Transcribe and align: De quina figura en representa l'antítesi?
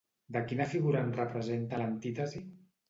De 0.37 0.41
quina 0.51 0.67
figura 0.71 1.03
en 1.09 1.13
representa 1.21 1.85
l'antítesi? 1.85 2.45